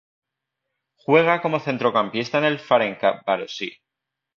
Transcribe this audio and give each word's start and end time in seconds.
Juega 0.95 1.43
como 1.43 1.59
centrocampista 1.59 2.39
en 2.39 2.45
el 2.45 2.57
Ferencvárosi. 2.59 3.69